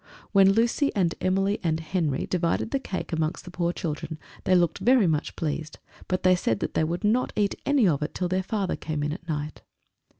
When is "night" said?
9.29-9.61